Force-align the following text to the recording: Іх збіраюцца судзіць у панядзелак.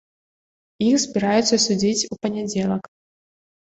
Іх 0.85 0.95
збіраюцца 1.03 1.55
судзіць 1.67 2.07
у 2.15 2.21
панядзелак. 2.25 2.83